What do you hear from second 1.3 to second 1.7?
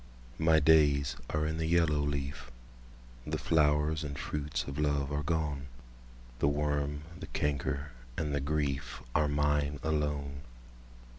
in the